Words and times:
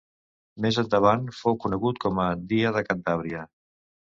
Més 0.65 0.77
endavant, 0.83 1.27
fou 1.41 1.59
conegut 1.65 2.01
com 2.07 2.23
a 2.25 2.25
Dia 2.55 2.73
de 2.79 2.87
Cantàbria. 2.89 3.45